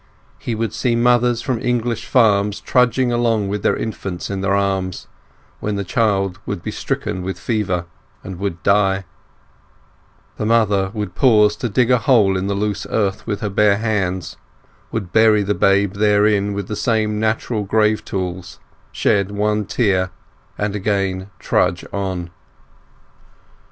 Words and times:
He 0.39 0.55
would 0.55 0.73
see 0.73 0.95
mothers 0.95 1.43
from 1.43 1.61
English 1.61 2.07
farms 2.07 2.59
trudging 2.59 3.11
along 3.11 3.49
with 3.49 3.61
their 3.61 3.75
infants 3.77 4.31
in 4.31 4.41
their 4.41 4.55
arms, 4.55 5.05
when 5.59 5.75
the 5.75 5.83
child 5.83 6.39
would 6.47 6.63
be 6.63 6.71
stricken 6.71 7.21
with 7.21 7.37
fever 7.37 7.85
and 8.23 8.39
would 8.39 8.63
die; 8.63 9.05
the 10.37 10.45
mother 10.47 10.89
would 10.95 11.13
pause 11.13 11.55
to 11.57 11.69
dig 11.69 11.91
a 11.91 11.99
hole 11.99 12.35
in 12.35 12.47
the 12.47 12.55
loose 12.55 12.87
earth 12.89 13.27
with 13.27 13.41
her 13.41 13.49
bare 13.51 13.77
hands, 13.77 14.37
would 14.91 15.13
bury 15.13 15.43
the 15.43 15.53
babe 15.53 15.93
therein 15.93 16.53
with 16.53 16.67
the 16.67 16.75
same 16.75 17.19
natural 17.19 17.63
grave 17.63 18.03
tools, 18.03 18.59
shed 18.91 19.29
one 19.29 19.65
tear, 19.65 20.09
and 20.57 20.75
again 20.75 21.29
trudge 21.37 21.85
on. 21.93 22.31